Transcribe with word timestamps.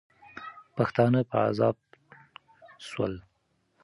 پښتانه 0.75 1.21
په 1.29 1.37
عذاب 1.47 1.75
سول. 2.89 3.13